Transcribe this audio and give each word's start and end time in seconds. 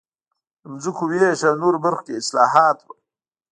د 0.69 0.71
ځمکو 0.83 1.03
وېش 1.09 1.39
او 1.49 1.55
نورو 1.63 1.77
برخو 1.85 2.03
کې 2.05 2.19
اصلاحات 2.21 2.77
و 2.81 2.87